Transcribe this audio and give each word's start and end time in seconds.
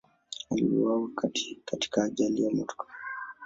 Aliuawa 0.51 1.09
katika 1.65 2.03
ajali 2.03 2.43
ya 2.43 2.51
motokaa. 2.53 2.87